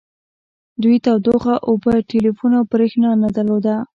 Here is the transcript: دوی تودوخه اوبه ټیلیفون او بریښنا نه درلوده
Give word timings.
دوی 0.81 0.97
تودوخه 1.05 1.55
اوبه 1.69 1.93
ټیلیفون 2.09 2.51
او 2.59 2.63
بریښنا 2.71 3.11
نه 3.23 3.29
درلوده 3.35 3.75